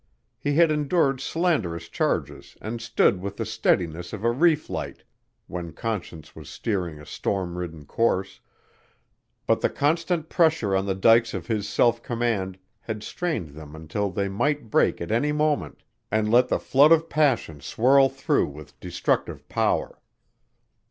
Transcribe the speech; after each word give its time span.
He 0.39 0.55
had 0.55 0.71
endured 0.71 1.21
slanderous 1.21 1.87
charges 1.87 2.57
and 2.59 2.81
stood 2.81 3.21
with 3.21 3.37
the 3.37 3.45
steadiness 3.45 4.13
of 4.13 4.23
a 4.23 4.31
reef 4.31 4.67
light 4.67 5.03
when 5.45 5.73
Conscience 5.73 6.35
was 6.35 6.49
steering 6.49 6.99
a 6.99 7.05
storm 7.05 7.55
ridden 7.55 7.85
course, 7.85 8.39
but 9.45 9.61
the 9.61 9.69
constant 9.69 10.27
pressure 10.27 10.75
on 10.75 10.87
the 10.87 10.95
dykes 10.95 11.35
of 11.35 11.45
his 11.45 11.69
self 11.69 12.01
command 12.01 12.57
had 12.79 13.03
strained 13.03 13.49
them 13.49 13.75
until 13.75 14.09
they 14.09 14.27
might 14.27 14.71
break 14.71 15.01
at 15.01 15.11
any 15.11 15.31
moment 15.31 15.83
and 16.09 16.31
let 16.31 16.47
the 16.47 16.57
flood 16.57 16.91
of 16.91 17.07
passion 17.07 17.59
swirl 17.61 18.09
through 18.09 18.47
with 18.47 18.79
destructive 18.79 19.47
power. 19.49 20.01